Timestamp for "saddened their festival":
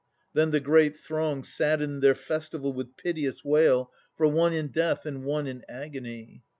1.43-2.73